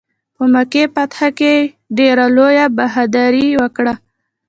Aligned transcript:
په 0.35 0.43
مکې 0.53 0.83
فتح 0.93 1.19
کې 1.37 1.53
ډېره 1.97 2.25
لویه 2.35 2.65
بهادري 2.77 3.47
وکړه. 3.61 3.93